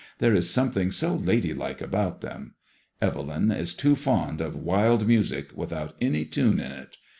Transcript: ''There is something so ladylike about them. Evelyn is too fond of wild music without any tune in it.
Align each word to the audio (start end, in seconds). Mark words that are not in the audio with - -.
''There 0.19 0.35
is 0.35 0.49
something 0.49 0.91
so 0.91 1.13
ladylike 1.13 1.79
about 1.79 2.21
them. 2.21 2.55
Evelyn 3.03 3.51
is 3.51 3.75
too 3.75 3.95
fond 3.95 4.41
of 4.41 4.55
wild 4.55 5.05
music 5.05 5.55
without 5.55 5.93
any 6.01 6.25
tune 6.25 6.59
in 6.59 6.71
it. 6.71 6.97